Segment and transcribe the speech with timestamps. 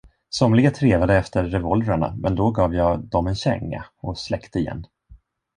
[0.29, 4.85] Somliga trevade efter revolvrarna, men då gav jag dom en känga och släckte igen.